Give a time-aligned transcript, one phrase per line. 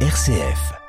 [0.00, 0.85] RCF.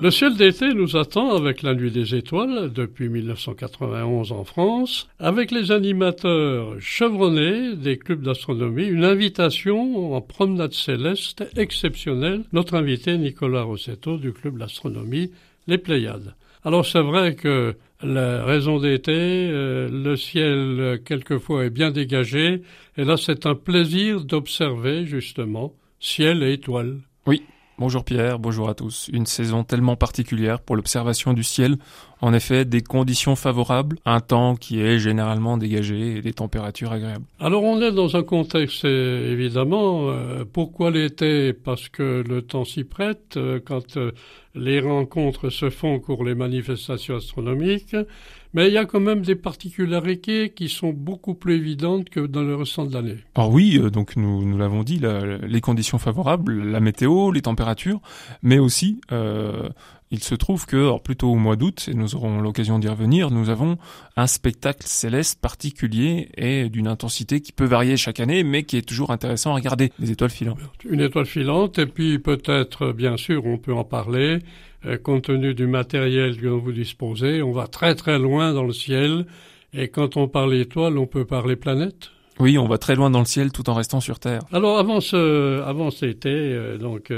[0.00, 5.50] Le ciel d'été nous attend avec la nuit des étoiles depuis 1991 en France, avec
[5.50, 13.62] les animateurs chevronnés des clubs d'astronomie, une invitation en promenade céleste exceptionnelle, notre invité Nicolas
[13.62, 15.32] Rossetto du club d'astronomie
[15.66, 16.36] Les Pléiades.
[16.64, 22.62] Alors c'est vrai que la raison d'été, euh, le ciel quelquefois est bien dégagé,
[22.96, 26.98] et là c'est un plaisir d'observer justement ciel et étoiles.
[27.26, 27.42] Oui,
[27.80, 29.08] Bonjour Pierre, bonjour à tous.
[29.12, 31.76] Une saison tellement particulière pour l'observation du ciel.
[32.20, 37.24] En effet, des conditions favorables, un temps qui est généralement dégagé et des températures agréables.
[37.38, 40.08] Alors on est dans un contexte évidemment.
[40.08, 41.52] Euh, pourquoi l'été?
[41.52, 43.36] Parce que le temps s'y prête.
[43.36, 44.10] Euh, quand euh,
[44.56, 47.94] les rencontres se font pour les manifestations astronomiques,
[48.54, 52.42] mais il y a quand même des particularités qui sont beaucoup plus évidentes que dans
[52.42, 53.16] le restant de l'année.
[53.34, 55.00] Alors oui, euh, donc nous, nous l'avons dit,
[55.42, 58.00] les conditions favorables, la météo, les températures,
[58.42, 59.68] mais aussi euh,
[60.10, 63.30] il se trouve que, alors plutôt au mois d'août, et nous aurons l'occasion d'y revenir,
[63.30, 63.76] nous avons
[64.16, 68.88] un spectacle céleste particulier et d'une intensité qui peut varier chaque année, mais qui est
[68.88, 70.58] toujours intéressant à regarder, les étoiles filantes.
[70.88, 74.38] Une étoile filante, et puis peut-être, bien sûr, on peut en parler,
[74.86, 78.72] euh, compte tenu du matériel dont vous disposez, on va très très loin dans le
[78.72, 79.26] ciel,
[79.74, 82.10] et quand on parle étoile, on peut parler planète?
[82.40, 84.42] Oui, on va très loin dans le ciel tout en restant sur Terre.
[84.52, 87.12] Alors avant ce, avant cet été, euh, donc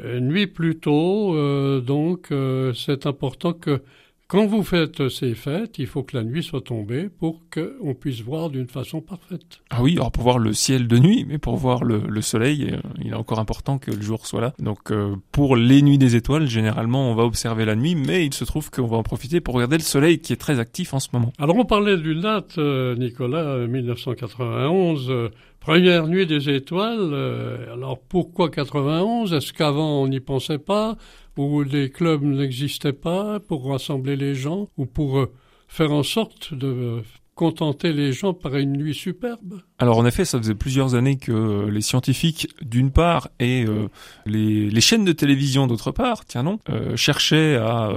[0.00, 3.82] euh, euh, nuit plus tôt, euh, donc euh, c'est important que
[4.28, 8.22] quand vous faites ces fêtes, il faut que la nuit soit tombée pour qu'on puisse
[8.22, 9.60] voir d'une façon parfaite.
[9.70, 12.74] Ah oui, alors pour voir le ciel de nuit, mais pour voir le, le soleil,
[13.00, 14.52] il est encore important que le jour soit là.
[14.58, 14.92] Donc
[15.30, 18.68] pour les nuits des étoiles, généralement on va observer la nuit, mais il se trouve
[18.68, 21.32] qu'on va en profiter pour regarder le soleil qui est très actif en ce moment.
[21.38, 25.30] Alors on parlait d'une date, Nicolas, 1991.
[25.66, 30.96] Première nuit des étoiles, euh, alors pourquoi 91 Est-ce qu'avant on n'y pensait pas
[31.36, 35.32] Ou les clubs n'existaient pas pour rassembler les gens Ou pour euh,
[35.66, 37.02] faire en sorte de
[37.36, 39.60] contenter les gens par une nuit superbe?
[39.78, 43.88] Alors en effet, ça faisait plusieurs années que euh, les scientifiques, d'une part, et euh,
[44.24, 47.92] les, chaînes de télévision, d'autre part, tiens non, euh, cherchaient à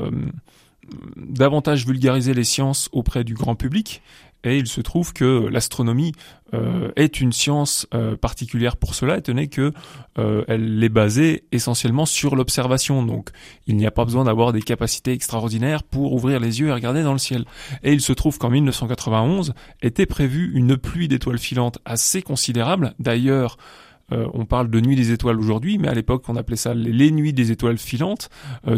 [1.15, 4.01] davantage vulgariser les sciences auprès du grand public
[4.43, 6.13] et il se trouve que l'astronomie
[6.53, 9.71] euh, est une science euh, particulière pour cela, étant donné que
[10.17, 13.03] euh, elle est basée essentiellement sur l'observation.
[13.03, 13.29] Donc,
[13.67, 17.03] il n'y a pas besoin d'avoir des capacités extraordinaires pour ouvrir les yeux et regarder
[17.03, 17.45] dans le ciel.
[17.83, 22.93] Et il se trouve qu'en 1991 était prévue une pluie d'étoiles filantes assez considérable.
[22.99, 23.57] D'ailleurs,
[24.11, 27.11] euh, on parle de nuit des étoiles aujourd'hui, mais à l'époque on appelait ça les,
[27.11, 28.29] nuits des étoiles filantes,
[28.67, 28.77] euh,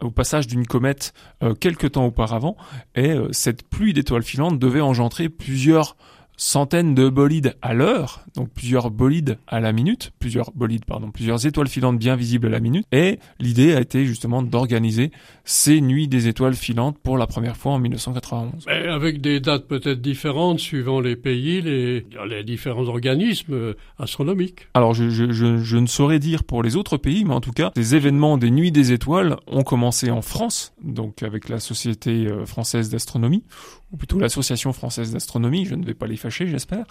[0.00, 1.12] au passage d'une comète
[1.42, 2.56] euh, quelques temps auparavant.
[2.94, 5.96] Et cette pluie d'étoiles filantes devait engendrer plusieurs
[6.40, 11.46] centaines de bolides à l'heure, donc plusieurs bolides à la minute, plusieurs bolides, pardon, plusieurs
[11.46, 12.86] étoiles filantes bien visibles à la minute.
[12.92, 15.10] Et l'idée a été justement d'organiser
[15.44, 18.64] ces nuits des étoiles filantes pour la première fois en 1991.
[18.66, 24.66] Mais avec des dates peut-être différentes suivant les pays, les, les différents organismes euh, astronomiques.
[24.72, 27.52] Alors je, je, je, je, ne saurais dire pour les autres pays, mais en tout
[27.52, 32.28] cas, les événements des nuits des étoiles ont commencé en France, donc avec la Société
[32.28, 33.44] euh, française d'astronomie,
[33.92, 36.84] ou plutôt l'Association française d'astronomie, je ne vais pas les fâcher, j'espère.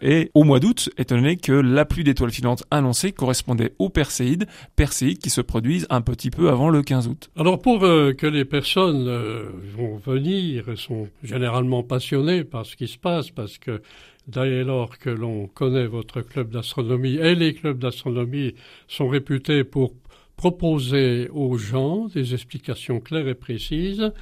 [0.00, 4.46] Et au mois d'août, étant donné que la pluie d'étoiles filantes annoncée correspondait aux Perséides,
[4.76, 7.30] Perséides qui se produisent un petit peu avant le 15 août.
[7.36, 9.44] Alors pour euh, que les personnes euh,
[9.76, 13.82] vont venir sont généralement passionnées par ce qui se passe, parce que
[14.26, 18.54] dès lors que l'on connaît votre club d'astronomie et les clubs d'astronomie
[18.88, 19.94] sont réputés pour
[20.36, 24.12] proposer aux gens des explications claires et précises,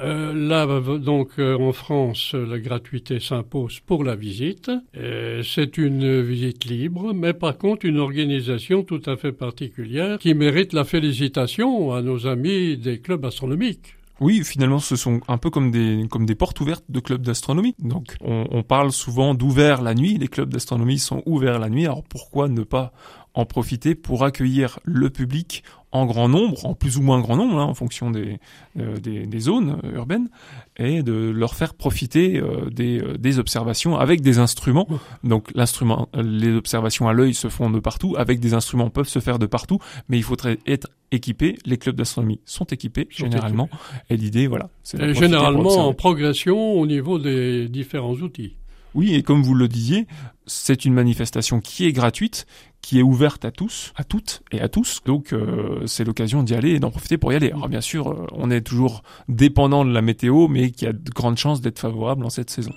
[0.00, 0.66] euh, là,
[0.98, 4.70] donc, euh, en France, la gratuité s'impose pour la visite.
[4.94, 10.72] C'est une visite libre, mais par contre, une organisation tout à fait particulière qui mérite
[10.72, 13.96] la félicitation à nos amis des clubs astronomiques.
[14.20, 17.74] Oui, finalement, ce sont un peu comme des, comme des portes ouvertes de clubs d'astronomie.
[17.80, 20.16] Donc, on, on, parle souvent d'ouvert la nuit.
[20.16, 21.86] Les clubs d'astronomie sont ouverts la nuit.
[21.86, 22.92] Alors, pourquoi ne pas
[23.34, 27.58] en profiter pour accueillir le public en grand nombre, en plus ou moins grand nombre,
[27.58, 28.38] hein, en fonction des,
[28.78, 30.30] euh, des, des, zones euh, urbaines,
[30.78, 34.88] et de leur faire profiter euh, des, des, observations avec des instruments.
[35.22, 39.18] Donc l'instrument, les observations à l'œil se font de partout, avec des instruments peuvent se
[39.18, 41.58] faire de partout, mais il faudrait être équipé.
[41.66, 43.68] Les clubs d'astronomie sont équipés généralement,
[44.08, 48.56] et l'idée, voilà, c'est généralement en progression au niveau des différents outils.
[48.94, 50.06] Oui, et comme vous le disiez,
[50.46, 52.46] c'est une manifestation qui est gratuite,
[52.82, 55.00] qui est ouverte à tous, à toutes et à tous.
[55.06, 57.50] Donc euh, c'est l'occasion d'y aller et d'en profiter pour y aller.
[57.50, 61.10] Alors bien sûr, euh, on est toujours dépendant de la météo, mais qui a de
[61.10, 62.72] grandes chances d'être favorable en cette saison.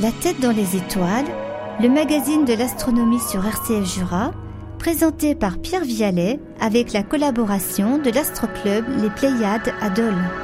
[0.00, 1.26] La tête dans les étoiles,
[1.80, 4.32] le magazine de l'astronomie sur RCF Jura,
[4.78, 10.43] présenté par Pierre Vialet avec la collaboration de l'Astroclub Les Pléiades à Dole.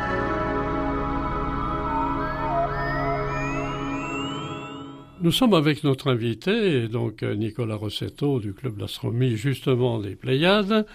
[5.22, 10.86] Nous sommes avec notre invité, donc euh, Nicolas Rossetto du Club d'astronomie justement des Pléiades,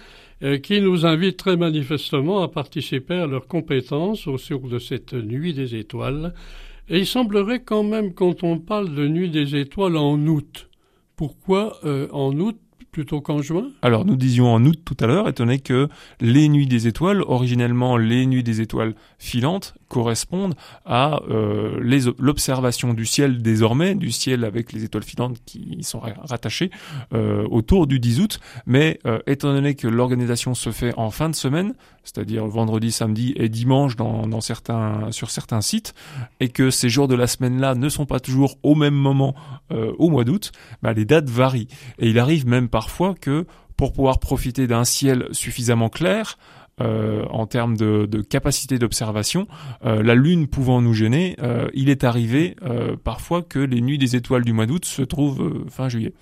[0.42, 5.12] euh, qui nous invite très manifestement à participer à leurs compétences au cours de cette
[5.12, 6.34] nuit des étoiles.
[6.88, 10.70] Et il semblerait quand même, quand on parle de nuit des étoiles en août,
[11.14, 12.58] pourquoi euh, en août
[12.96, 13.68] plutôt qu'en juin?
[13.82, 15.90] Alors nous disions en août tout à l'heure, étant donné que
[16.22, 20.54] les nuits des étoiles, originellement les nuits des étoiles filantes, correspondent
[20.84, 21.78] à euh,
[22.18, 26.70] l'observation du ciel désormais, du ciel avec les étoiles filantes qui sont rattachées,
[27.12, 28.40] euh, autour du 10 août.
[28.66, 33.34] Mais euh, étant donné que l'organisation se fait en fin de semaine, c'est-à-dire vendredi, samedi
[33.36, 35.92] et dimanche dans, certains, sur certains sites,
[36.40, 39.34] et que ces jours de la semaine-là ne sont pas toujours au même moment
[39.70, 40.52] au mois d'août,
[40.82, 41.66] bah, les dates varient.
[41.98, 43.46] Et il arrive même parfois que
[43.76, 46.38] pour pouvoir profiter d'un ciel suffisamment clair,
[46.80, 49.48] euh, en termes de, capacité d'observation,
[49.84, 52.54] euh, la Lune pouvant nous gêner, euh, il est arrivé
[53.02, 56.12] parfois que les nuits des étoiles du mois d'août se trouvent fin juillet.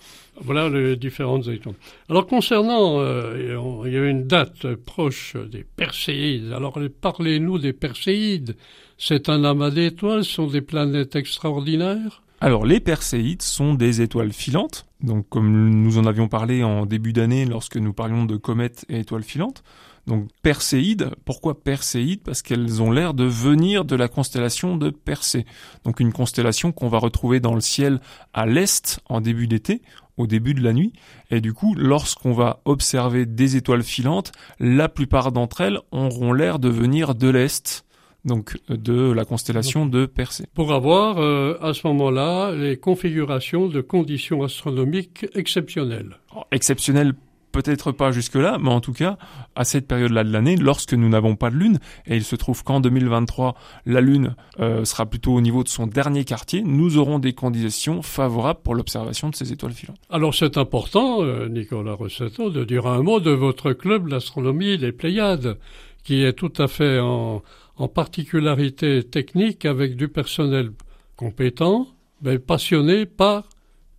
[0.40, 1.76] Voilà les différentes étoiles.
[2.08, 3.02] Alors concernant,
[3.34, 6.50] il y a une date proche des Perséides.
[6.52, 8.56] Alors parlez-nous des Perséides.
[8.96, 14.34] C'est un amas d'étoiles, ce sont des planètes extraordinaires alors les Perséides sont des étoiles
[14.34, 18.84] filantes, donc comme nous en avions parlé en début d'année lorsque nous parlions de comètes
[18.90, 19.64] et étoiles filantes.
[20.06, 22.20] Donc Perséides, pourquoi Perséides?
[22.22, 25.46] Parce qu'elles ont l'air de venir de la constellation de Persée.
[25.84, 27.98] Donc une constellation qu'on va retrouver dans le ciel
[28.34, 29.80] à l'est en début d'été,
[30.18, 30.92] au début de la nuit.
[31.30, 36.58] Et du coup, lorsqu'on va observer des étoiles filantes, la plupart d'entre elles auront l'air
[36.58, 37.83] de venir de l'est
[38.24, 40.46] donc de la constellation de Persée.
[40.54, 46.16] Pour avoir euh, à ce moment-là les configurations de conditions astronomiques exceptionnelles.
[46.52, 47.14] exceptionnelles
[47.54, 49.16] peut-être pas jusque-là, mais en tout cas,
[49.54, 52.64] à cette période-là de l'année, lorsque nous n'avons pas de Lune, et il se trouve
[52.64, 53.54] qu'en 2023,
[53.86, 58.02] la Lune euh, sera plutôt au niveau de son dernier quartier, nous aurons des conditions
[58.02, 59.98] favorables pour l'observation de ces étoiles filantes.
[60.10, 64.90] Alors c'est important, euh, Nicolas Rossetto, de dire un mot de votre club l'astronomie les
[64.90, 65.56] Pléiades,
[66.02, 67.42] qui est tout à fait en,
[67.76, 70.70] en particularité technique avec du personnel
[71.16, 71.88] compétent,
[72.22, 73.48] mais passionné par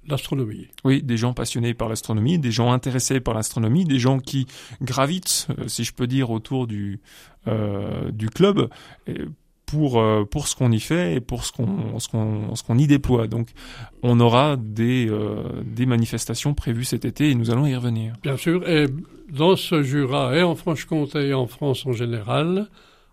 [0.07, 0.67] l'astronomie.
[0.83, 4.45] Oui, des gens passionnés par l'astronomie, des gens intéressés par l'astronomie, des gens qui
[4.81, 6.99] gravitent, euh, si je peux dire, autour du,
[7.47, 8.69] euh, du club.
[9.65, 12.77] pour euh, pour ce qu'on y fait et pour ce qu'on ce qu'on ce qu'on
[12.77, 13.27] y déploie.
[13.27, 13.49] Donc
[14.03, 18.13] on aura des euh, des manifestations prévues cet été et nous allons y revenir.
[18.23, 18.85] Bien sûr et
[19.31, 22.69] dans ce Jura et en Franche-Comté et en France en général,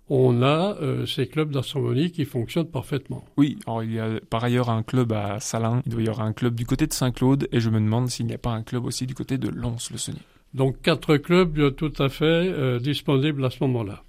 [0.08, 3.24] on a euh, ces clubs d'astronomie qui fonctionnent parfaitement.
[3.36, 6.26] Oui, alors il y a par ailleurs un club à Salins, il doit y avoir
[6.26, 8.62] un club du côté de Saint-Claude, et je me demande s'il n'y a pas un
[8.62, 10.20] club aussi du côté de Lons-le-Saunier.
[10.54, 14.02] Donc quatre clubs euh, tout à fait euh, disponibles à ce moment-là.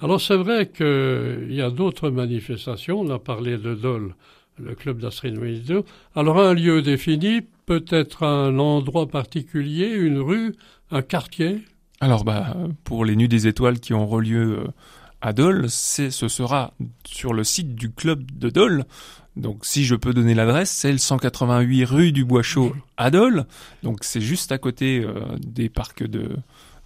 [0.00, 4.14] Alors c'est vrai qu'il y a d'autres manifestations, on a parlé de Dole,
[4.58, 5.84] le club d'astronomie 2.
[6.16, 10.56] Alors un lieu défini, peut-être un endroit particulier, une rue,
[10.90, 11.60] un quartier?
[12.00, 14.58] Alors bah pour les nuits des étoiles qui ont relieu
[15.22, 16.74] à Dole, ce sera
[17.04, 18.84] sur le site du club de Dole.
[19.36, 23.46] Donc si je peux donner l'adresse, c'est le 188 rue du Bois Chaud à Dole.
[23.82, 26.36] Donc c'est juste à côté euh, des parcs de,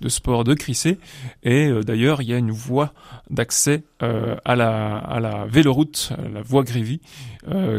[0.02, 0.98] de sport de Crissé.
[1.42, 2.92] Et euh, d'ailleurs, il y a une voie
[3.30, 7.00] d'accès euh, à, la, à la véloroute, la voie Grévy,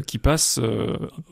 [0.08, 0.60] qui passe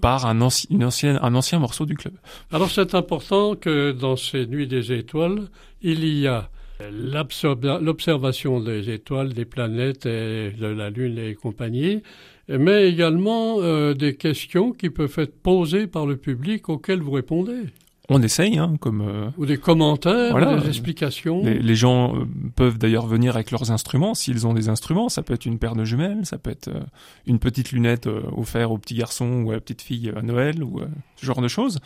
[0.02, 2.14] par un, anci un ancien morceau du club.
[2.52, 5.48] Alors c'est important que dans ces nuits des étoiles,
[5.82, 12.02] il y a l'observation des étoiles, des planètes et de la Lune et compagnie,
[12.48, 17.64] mais également euh, des questions qui peuvent être posées par le public auxquelles vous répondez.
[18.10, 21.44] On essaye, hein, comme euh, ou des commentaires, des explications.
[21.44, 25.10] Les, gens euh, peuvent d'ailleurs venir avec leurs instruments, s'ils ont des instruments.
[25.10, 26.82] Ça peut être une paire de jumelles, ça peut être euh,
[27.26, 30.82] une petite lunette offerte au petit garçon ou à la petite fille à Noël ou
[31.16, 31.80] ce genre de choses.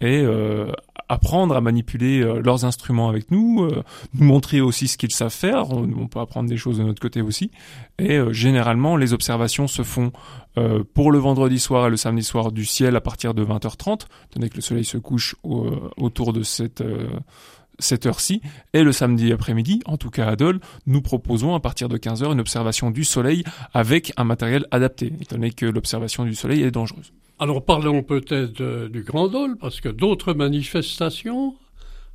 [0.00, 0.24] Et
[1.08, 3.68] apprendre à manipuler leurs instruments avec nous,
[4.14, 5.70] nous montrer aussi ce qu'ils savent faire.
[5.70, 7.50] On, peut apprendre des choses de notre côté aussi.
[7.98, 10.12] Et généralement, les observations se font
[10.94, 14.48] pour le vendredi soir et le samedi soir du ciel à partir de 20h30, tenez
[14.48, 15.61] que le soleil se couche au euh,
[15.96, 17.08] autour de cette euh,
[17.78, 18.42] cette heure-ci.
[18.74, 22.32] Et le samedi après-midi, en tout cas à Dole, nous proposons à partir de 15h
[22.32, 23.42] une observation du soleil
[23.74, 27.12] avec un matériel adapté, étant donné que l'observation du soleil est dangereuse.
[27.38, 31.54] Alors parlons peut-être du Grand Dole, parce que d'autres manifestations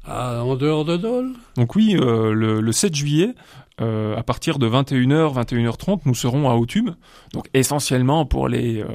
[0.08, 1.34] en dehors de Dole?
[1.56, 3.36] Donc oui, euh, le, le, 7 juillet,
[3.80, 6.96] euh, à partir de 21h, 21h30, nous serons à Autun.
[7.34, 8.88] Donc essentiellement pour les, euh,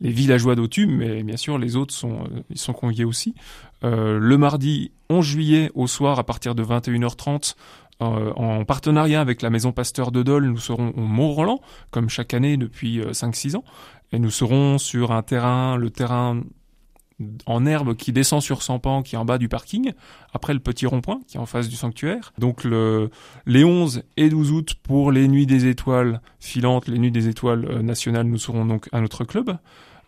[0.00, 3.34] les villageois d'Autun, mais bien sûr les autres sont, euh, ils sont conviés aussi.
[3.82, 7.54] le mardi 11 juillet au soir à partir de 21h30,
[8.00, 12.56] en partenariat avec la Maison Pasteur de Dole, nous serons au Mont-Roland, comme chaque année
[12.56, 13.64] depuis 5-6 ans.
[14.10, 16.40] Et nous serons sur un terrain, le terrain
[17.46, 19.92] en herbe qui descend sur Sampan, qui est en bas du parking,
[20.32, 22.32] après le petit rond-point qui est en face du sanctuaire.
[22.38, 23.10] Donc le,
[23.46, 27.66] les 11 et 12 août pour les nuits des étoiles filantes, les nuits des étoiles
[27.66, 29.56] euh, nationales, nous serons donc à notre club.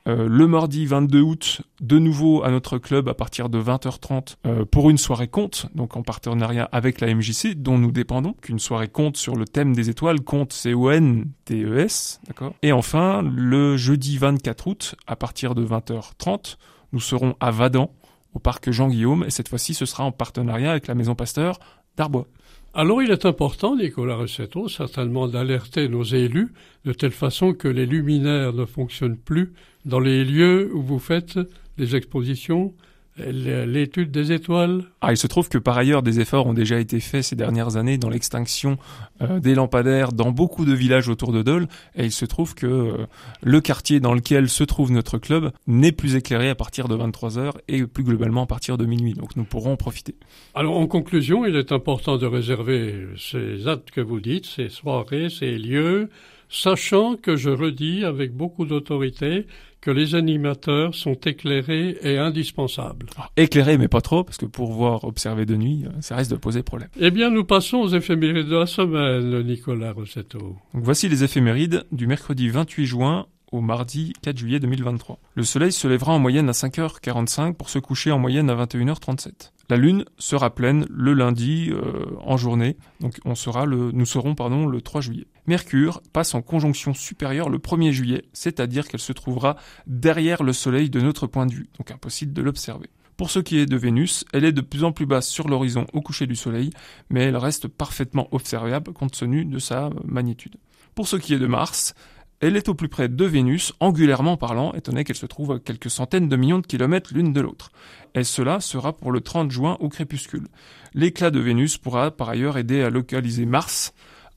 [0.09, 4.65] Euh, le mardi 22 août, de nouveau à notre club à partir de 20h30 euh,
[4.65, 8.87] pour une soirée compte, donc en partenariat avec la MJC dont nous dépendons, qu'une soirée
[8.87, 12.55] compte sur le thème des étoiles, compte C-O-N-T-E-S, d'accord?
[12.63, 16.57] Et enfin, le jeudi 24 août, à partir de 20h30,
[16.97, 17.91] nous serons à Vadan,
[18.33, 21.59] au parc Jean-Guillaume, et cette fois-ci, ce sera en partenariat avec la Maison Pasteur
[21.99, 22.27] d'Arbois.
[22.73, 26.55] Alors il est important, Nicolas Recetto, certainement d'alerter nos élus
[26.87, 29.53] de telle façon que les luminaires ne fonctionnent plus
[29.85, 31.39] dans les lieux où vous faites
[31.77, 32.73] des expositions
[33.19, 34.85] l'étude des étoiles.
[35.01, 37.77] Ah, il se trouve que par ailleurs, des efforts ont déjà été faits ces dernières
[37.77, 38.79] années dans l'extinction
[39.23, 42.67] euh, des lampadaires dans beaucoup de villages autour de Dole, et il se trouve que
[42.67, 43.07] euh,
[43.43, 47.39] le quartier dans lequel se trouve notre club n'est plus éclairé à partir de 23
[47.39, 49.15] heures et plus globalement à partir de minuit.
[49.15, 50.15] Donc nous pourrons en profiter.
[50.55, 55.31] Alors en conclusion, il est important de réserver ces actes que vous dites, ces soirées,
[55.31, 56.11] ces lieux,
[56.49, 59.47] sachant que je redis avec beaucoup d'autorité
[59.87, 63.07] que les animateurs sont éclairés et indispensables.
[63.17, 66.33] Ah, éclairés, mais pas trop, parce que pour voir observer de nuit, euh, ça risque
[66.33, 66.89] de poser problème.
[66.99, 70.39] Eh bien, nous passons aux éphémérides de la semaine, Nicolas Rossetto.
[70.41, 75.21] Donc, voici les éphémérides du mercredi 28 juin au mardi 4 juillet 2023.
[75.37, 79.53] Le soleil se lèvera en moyenne à 5h45 pour se coucher en moyenne à 21h37.
[79.71, 84.35] La lune sera pleine le lundi euh, en journée, donc on sera le, nous serons
[84.35, 85.27] pardon, le 3 juillet.
[85.47, 90.91] Mercure passe en conjonction supérieure le 1er juillet, c'est-à-dire qu'elle se trouvera derrière le Soleil
[90.91, 92.91] de notre point de vue, donc impossible de l'observer.
[93.17, 95.87] Pour ce qui est de Vénus, elle est de plus en plus basse sur l'horizon
[95.95, 96.71] au coucher du Soleil,
[97.09, 100.57] mais elle reste parfaitement observable compte tenu de sa magnitude.
[100.95, 101.95] Pour ce qui est de Mars,
[102.41, 105.89] elle est au plus près de Vénus, angulairement parlant, étant qu'elle se trouve à quelques
[105.89, 107.71] centaines de millions de kilomètres l'une de l'autre.
[108.15, 110.49] Et cela sera pour le 30 juin au crépuscule.
[110.93, 113.95] L'éclat de Vénus pourra par ailleurs aider à localiser Mars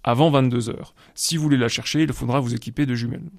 [0.10, 0.94] avant 22 heures.
[1.16, 3.30] Si vous voulez la chercher, il faudra vous équiper de jumelles.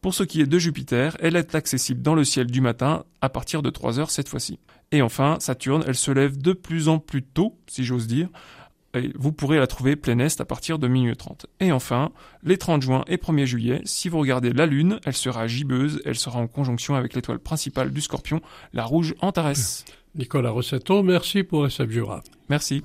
[0.00, 3.28] Pour ce qui est de Jupiter, elle est accessible dans le ciel du matin à
[3.28, 4.58] partir de 3 heures cette fois-ci.
[4.92, 8.28] Et enfin, Saturne, elle se lève de plus en plus tôt, si j'ose dire,
[9.16, 11.46] vous pourrez la trouver plein est à partir de minuit 30.
[11.60, 12.10] Et enfin,
[12.42, 16.16] les 30 juin et 1er juillet, si vous regardez la Lune, elle sera gibbeuse, elle
[16.16, 18.40] sera en conjonction avec l'étoile principale du Scorpion,
[18.72, 19.84] la rouge Antares.
[20.14, 22.22] Nicolas Rossetto, merci pour SF Jura.
[22.48, 22.82] Merci.